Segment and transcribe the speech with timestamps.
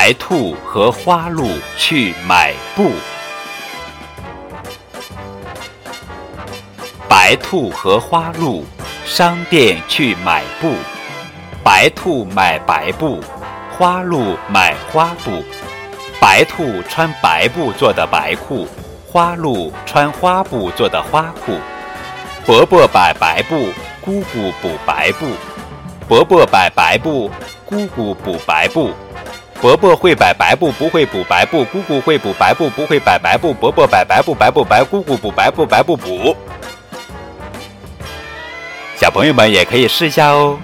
[0.00, 2.92] 白兔和花鹿去买布。
[7.08, 8.64] 白兔和花鹿
[9.04, 10.72] 商店去买布。
[11.64, 13.20] 白兔买白布，
[13.76, 15.42] 花鹿买花布。
[16.20, 18.68] 白兔穿白布做的白裤，
[19.04, 21.58] 花鹿穿花布做的花裤。
[22.46, 25.26] 伯伯摆白布，姑姑补白布。
[26.06, 27.28] 伯伯摆白布，
[27.66, 28.92] 姑姑补白布。
[29.60, 33.52] 伯伯会摆白布，不会补白布；姑姑会补白布，不会摆白布。
[33.52, 36.36] 伯伯摆白布，白不白；姑姑补白布，白不补。
[38.94, 40.56] 小朋友们也可以试一下哦。